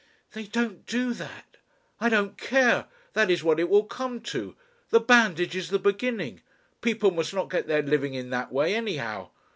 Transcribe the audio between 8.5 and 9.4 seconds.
way anyhow.